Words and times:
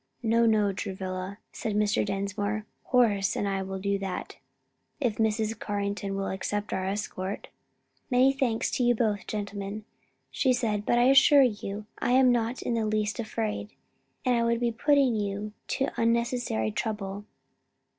"No, 0.23 0.47
no, 0.47 0.73
Travilla," 0.73 1.37
said 1.51 1.75
Mr. 1.75 2.03
Dinsmore, 2.03 2.65
"Horace 2.85 3.35
and 3.35 3.47
I 3.47 3.61
will 3.61 3.77
do 3.77 3.99
that, 3.99 4.37
if 4.99 5.17
Mrs. 5.17 5.59
Carrington 5.59 6.15
will 6.15 6.29
accept 6.29 6.73
our 6.73 6.87
escort." 6.87 7.49
"Many 8.09 8.33
thanks 8.33 8.71
to 8.71 8.83
you 8.83 8.95
both, 8.95 9.27
gentlemen," 9.27 9.85
she 10.31 10.53
said, 10.53 10.87
"but 10.87 10.97
I 10.97 11.03
assure 11.11 11.43
you 11.43 11.85
I 11.99 12.13
am 12.13 12.31
not 12.31 12.63
in 12.63 12.73
the 12.73 12.87
least 12.87 13.19
afraid; 13.19 13.73
and 14.25 14.35
it 14.35 14.43
would 14.43 14.59
be 14.59 14.71
putting 14.71 15.13
you 15.13 15.53
to 15.67 15.89
unnecessary 15.97 16.71
trouble." 16.71 17.25